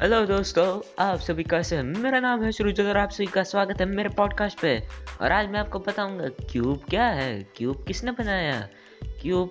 Hello 0.00 0.26
दोस्तों 0.26 0.94
आप 0.98 1.18
सभी 1.18 1.44
कैसे 1.44 1.76
हैं? 1.76 1.82
मेरा 1.82 2.20
नाम 2.20 2.44
है 2.44 2.52
सुरुज 2.52 2.80
और 2.80 2.96
आप 2.96 3.10
सभी 3.10 3.26
का 3.26 3.42
स्वागत 3.42 3.80
है 3.80 3.86
मेरे 3.86 4.08
पॉडकास्ट 4.08 4.60
पे। 4.60 4.82
और 5.22 5.32
आज 5.32 5.48
मैं 5.48 5.60
आपको 5.60 5.78
बताऊँगा 5.78 6.28
क्यूब 6.28 6.82
क्या 6.90 7.06
है? 7.06 7.46
क्यूब 7.56 7.84
किसने 7.88 8.10
बनाया? 8.10 8.68
क्यूब 9.22 9.50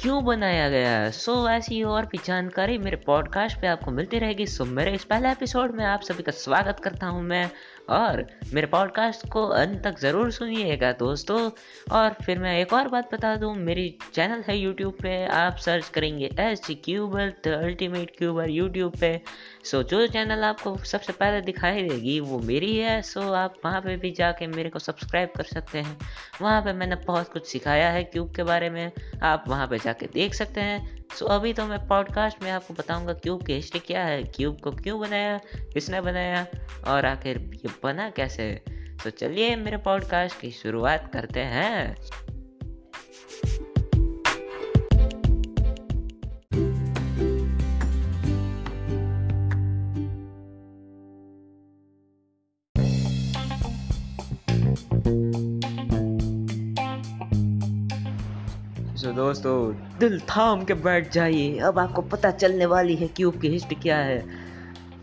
क्यों 0.00 0.24
बनाया 0.24 0.68
गया? 0.68 1.10
सो 1.10 1.44
so, 1.44 1.50
ऐसी 1.50 1.82
और 1.82 2.06
भी 2.06 2.20
जानकारी 2.24 2.78
मेरे 2.78 2.96
पॉडकास्ट 2.96 3.60
पे 3.60 3.66
आपको 3.66 3.90
मिलती 3.90 4.18
रहेगी। 4.18 4.46
सो 4.46 4.64
मेरे 4.64 4.92
इस 4.92 5.04
पहले 5.04 5.30
एपिसोड 5.30 5.70
में 5.70 5.84
आप 5.84 6.00
सभी 6.00 6.22
का 6.22 6.32
स्वागत 6.32 6.80
करता 6.80 7.06
हूँ 7.06 7.22
मैं। 7.22 7.50
और 7.88 8.26
मेरे 8.54 8.66
पॉडकास्ट 8.66 9.28
को 9.28 9.46
अंत 9.46 9.82
तक 9.84 9.98
ज़रूर 9.98 10.30
सुनिएगा 10.30 10.92
दोस्तों। 10.92 11.50
और 11.92 12.16
फिर 12.24 12.38
मैं 12.38 12.58
एक 12.60 12.72
और 12.72 12.88
बात 12.88 13.14
बता 13.14 13.34
दूँ, 13.36 13.54
मेरी 13.54 13.98
चैनल 14.14 14.42
है 14.48 14.58
यूट्यूब 14.58 14.96
पे, 15.02 15.26
आप 15.26 15.56
सर्च 15.56 15.88
करेंगे 15.88 16.30
S 16.40 16.66
cuber 16.84 17.32
the 17.44 17.48
ultimate 17.48 18.10
cuber 18.18 18.50
YouTube 18.50 18.96
पे। 19.00 19.20
सो 19.64 19.82
जो 19.82 20.06
चैनल 20.06 20.44
आपको 20.44 20.76
सबसे 20.84 21.12
पहले 21.12 21.40
दिखाई 21.40 21.82
देगी, 21.82 22.18
वो 22.20 22.38
मेरी 22.38 22.76
है। 22.76 23.00
सो 23.02 23.32
आप 23.32 23.54
वहाँ 23.64 23.80
पे 23.80 23.96
भी 23.96 24.10
जाके 24.10 24.46
मेरे 24.46 24.70
को 24.70 24.78
सब्सक्राइब 24.78 25.32
कर 25.36 25.44
सकते 25.44 25.78
हैं। 25.78 25.98
वहाँ 26.42 26.60
पे 26.62 26.72
मैंने 26.72 26.96
बहुत 26.96 27.32
कुछ 27.32 27.46
सिखाया 27.46 27.90
है 27.90 28.04
क्यूब 28.04 28.34
के 28.34 28.42
बारे 28.42 28.70
में। 28.70 28.90
आप 29.22 29.44
वहाँ 29.48 29.66
पे 29.66 29.78
जाके 29.78 30.06
देख 30.06 30.34
सकते 30.34 30.60
हैं। 30.60 31.05
सो 31.14 31.24
so, 31.24 31.30
अभी 31.30 31.52
तो 31.52 31.66
मैं 31.66 31.88
पॉडकास्ट 31.88 32.42
में 32.42 32.50
आपको 32.50 32.74
बताऊँगा 32.74 33.12
क्यूब 33.12 33.46
की 33.46 33.52
हिस्ट्री 33.52 33.80
क्या 33.80 34.04
है 34.04 34.22
क्यूब 34.22 34.60
को 34.60 34.70
क्यों 34.70 35.00
बनाया 35.00 35.40
किसने 35.56 36.00
बनाया 36.00 36.46
और 36.86 37.06
आखिर 37.06 37.50
ये 37.54 37.70
बना 37.82 38.10
कैसे? 38.10 38.62
तो 39.04 39.10
so, 39.10 39.16
चलिए 39.16 39.56
मेरे 39.56 39.76
पॉडकास्ट 39.76 40.40
की 40.40 40.50
शुरुआत 40.50 41.12
करते 41.12 41.40
हैं। 41.40 41.96
सो 59.06 59.12
दोस्तों 59.12 59.74
दिल 59.98 60.20
थाम 60.20 60.64
के 60.64 60.74
बैठ 60.74 61.12
जाइए। 61.12 61.58
अब 61.58 61.78
आपको 61.78 62.02
पता 62.02 62.30
चलने 62.30 62.66
वाली 62.66 62.94
है 62.96 63.08
क्यूब 63.08 63.40
की 63.40 63.48
हिस्ट्री 63.48 63.74
क्या 63.74 63.96
है। 63.96 64.24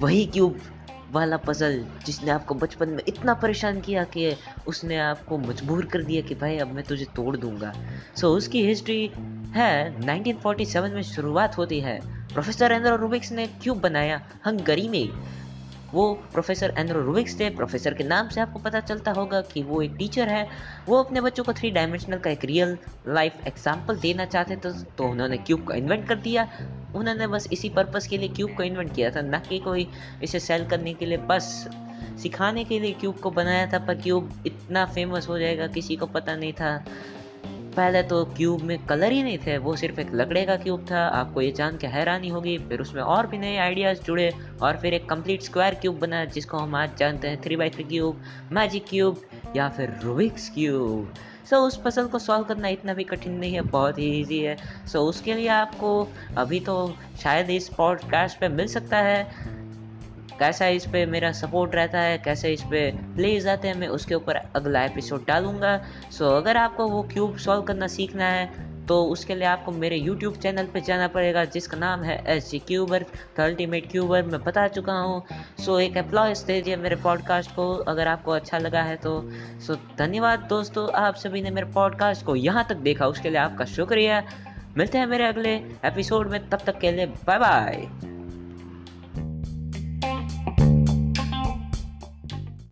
वही 0.01 0.25
क्यूब 0.25 0.59
वाला 1.11 1.37
पजल 1.37 1.85
जिसने 2.05 2.31
आपको 2.31 2.55
बचपन 2.55 2.89
में 2.89 3.03
इतना 3.07 3.33
परेशान 3.33 3.81
किया 3.81 4.03
कि 4.03 4.35
उसने 4.67 4.97
आपको 4.97 5.37
मजबूर 5.37 5.85
कर 5.85 6.03
दिया 6.03 6.21
कि 6.21 6.35
भाई 6.35 6.57
अब 6.57 6.67
मैं 6.67 6.83
तुझे 6.83 7.05
तोड़ 7.05 7.37
दूँगा। 7.37 7.73
सो 8.15 8.27
so, 8.27 8.37
उसकी 8.37 8.65
हिस्ट्री 8.67 9.11
है 9.55 10.01
1947 10.01 10.91
में 10.91 11.01
शुरुआत 11.01 11.57
होती 11.57 11.79
है। 11.79 11.99
प्रोफेसर 12.33 12.71
एंड्रो 12.71 12.95
रूबिक्स 12.95 13.31
ने 13.31 13.47
क्यूब 13.47 13.79
बनाया 13.79 14.21
हंगरी 14.45 14.87
में। 14.89 15.09
वो 15.93 16.13
प्रोफेसर 16.33 16.73
एंड्रो 16.77 17.01
रूबिक्स 17.01 17.39
थे। 17.39 17.49
प्रोफेसर 17.55 17.93
के 17.93 18.03
नाम 18.03 18.29
से 18.29 18.41
आपको 18.41 18.59
पता 18.59 18.79
चलता 18.81 19.11
होगा 19.11 19.41
कि 19.43 19.63
वो 19.63 19.81
एक 19.81 19.95
टीचर 19.97 20.29
है। 20.29 20.47
वो 20.87 21.01
अपने 21.03 21.21
बच्चों 21.21 21.43
को 21.43 21.53
थ्री 21.53 21.71
डायमेंशनल 21.71 22.19
का 22.19 22.29
एक 22.29 22.45
रियल 22.45 22.77
लाइफ 23.09 23.47
एग्ज़ाम्पल 23.47 23.97
देना 23.97 24.25
चाहते 24.25 24.55
थे 24.55 24.71
तो 24.97 25.07
उन्होंने 25.07 25.37
क्यूब 25.39 25.67
का 25.67 25.75
इन्वेंट 25.75 26.07
कर 26.07 26.15
दिया। 26.17 26.47
उन्होंने 26.95 27.27
बस 27.27 27.47
इसी 27.51 27.69
पर्पज़ 27.69 28.07
के 28.09 28.17
लिए 28.17 28.29
क्यूब 28.29 28.55
को 28.57 28.63
इन्वेंट 28.63 28.93
किया 28.95 29.09
था, 29.11 29.21
ना 29.21 29.39
कि 29.39 29.59
कोई 29.59 29.87
इसे 30.23 30.39
सेल 30.39 30.65
करने 30.65 30.93
के 30.93 31.05
लिए, 31.05 31.17
बस 31.19 31.67
सिखाने 32.21 32.63
के 32.63 32.79
लिए 32.79 32.91
क्यूब 32.93 33.19
को 33.19 33.31
बनाया 33.31 33.65
था। 33.67 33.79
पर 33.79 34.01
क्यूब 34.01 34.43
इतना 34.47 34.85
फ़ेमस 34.85 35.27
हो 35.29 35.37
जाएगा, 35.39 35.67
किसी 35.69 35.95
को 35.95 36.05
पता 36.07 36.35
नहीं 36.35 36.53
था। 36.53 36.75
पहले 37.73 38.01
तो 38.03 38.23
क्यूब 38.37 38.61
में 38.61 38.77
कलर 38.85 39.11
ही 39.11 39.23
नहीं 39.23 39.37
थे, 39.37 39.57
वो 39.57 39.75
सिर्फ़ 39.75 39.99
एक 39.99 40.13
लकड़े 40.13 40.43
का 40.45 40.55
क्यूब 40.55 40.85
था। 40.91 41.05
आपको 41.09 41.41
ये 41.41 41.51
जान 41.51 41.77
के 41.77 41.87
हैरानी 41.87 42.29
होगी, 42.29 42.57
फिर 42.59 42.81
उसमें 42.81 43.01
और 43.01 43.27
भी 43.27 43.37
नए 43.37 43.57
आइडियाज़ 43.57 44.01
जुड़े 44.01 44.31
और 44.61 44.77
फिर 44.77 44.93
एक 44.93 45.09
कंप्लीट 45.09 45.41
स्क्वायर 45.41 45.75
क्यूब 45.75 45.99
बना, 45.99 46.23
जिसको 46.25 46.57
हम 46.57 46.75
आज 46.75 46.97
जानते 46.97 47.27
हैं 47.27 47.41
three 47.41 47.55
by 47.55 47.69
three 47.69 47.83
cube 47.83 48.21
magic 48.51 48.85
cube 48.89 49.21
या 49.55 49.69
फिर 49.69 49.99
रूबिक्स 50.03 50.49
क्यूब 50.49 51.13
सो 51.49 51.57
उस 51.57 51.81
पजल 51.85 52.05
को 52.07 52.19
सॉल्व 52.19 52.43
करना 52.43 52.67
इतना 52.67 52.93
भी 52.93 53.03
कठिन 53.03 53.33
नहीं 53.33 53.53
है, 53.53 53.61
बहुत 53.61 53.97
ही 53.99 54.05
ईजी 54.19 54.39
है। 54.39 54.55
सो 54.87 55.01
उसके 55.01 55.33
लिए 55.33 55.47
आपको 55.47 56.07
अभी 56.37 56.59
तो 56.59 56.75
शायद 57.23 57.49
इस 57.49 57.67
पॉडकास्ट 57.69 58.39
पे 58.39 58.47
मिल 58.49 58.67
सकता 58.67 58.97
है। 58.97 59.62
कैसा 60.43 60.67
इस 60.67 60.85
पर 60.85 61.05
मेरा 61.07 61.31
सपोर्ट 61.33 61.75
रहता 61.75 61.99
है, 61.99 62.17
कैसे 62.19 62.51
इस 62.53 62.61
पर 62.63 62.97
प्लेज 63.15 63.47
आते 63.47 63.67
हैं, 63.67 63.75
मैं 63.75 63.87
उसके 63.89 64.15
ऊपर 64.15 64.35
अगला 64.55 64.83
एपिसोड 64.85 65.25
डालूँगा। 65.27 65.77
सो 66.11 66.29
अगर 66.37 66.57
आपको 66.57 66.87
वो 66.87 67.01
क्यूब 67.13 67.37
सॉल्व 67.39 67.61
करना 67.63 67.87
सीखना 67.89 68.25
है 68.27 68.71
तो 68.87 68.95
उसके 69.05 69.35
लिए 69.35 69.45
आपको 69.47 69.71
मेरे 69.71 69.97
यूट्यूब 69.97 70.35
चैनल 70.35 70.65
पे 70.73 70.81
जाना 70.81 71.07
पड़ेगा, 71.07 71.43
जिसका 71.45 71.77
नाम 71.77 72.03
है 72.03 72.21
S 72.27 72.49
G 72.51 72.59
cuber 72.59 73.05
the 73.37 73.41
ultimate 73.41 73.89
cuber 73.91 74.23
मैं 74.23 74.43
बता 74.43 74.67
चुका 74.67 74.93
हूँ। 74.93 75.23
सो 75.65 75.79
एक 75.79 75.97
अप्लॉयस 75.97 76.43
दीजिए 76.43 76.75
मेरे 76.77 76.95
पॉडकास्ट 77.03 77.55
को, 77.55 77.71
अगर 77.73 78.07
आपको 78.07 78.31
अच्छा 78.31 78.57
लगा 78.57 78.81
है 78.81 78.95
तो। 78.97 79.19
सो 79.67 79.75
धन्यवाद 79.97 80.45
दोस्तों, 80.49 80.89
आप 80.95 81.15
सभी 81.15 81.41
ने 81.41 81.51
मेरे 81.51 81.71
पॉडकास्ट 81.73 82.25
को 82.25 82.35
यहाँ 82.35 82.65
तक 82.69 82.83
देखा, 82.83 83.07
उसके 83.07 83.29
लिए 83.29 83.39
आपका 83.39 83.65
शुक्रिया। 83.71 84.23
मिलते 84.77 84.97
हैं 84.97 85.07
मेरे 85.07 85.25
अगले 85.25 85.55
एपिसोड 85.85 86.31
में, 86.31 86.49
तब 86.49 86.59
तक 86.65 86.79
के 86.79 86.91
लिए 86.91 87.05
बाय 87.05 87.39
बाय 87.39 88.12